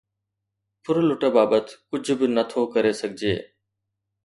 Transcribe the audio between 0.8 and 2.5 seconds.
ڦرلٽ بابت ڪجهه به نه